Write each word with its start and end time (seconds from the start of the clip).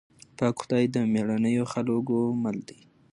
پاک 0.37 0.55
خدای 0.61 0.85
د 0.93 0.97
مېړنيو 1.13 1.65
خلکو 1.73 2.17
مل 2.43 2.57
دی. 2.67 2.79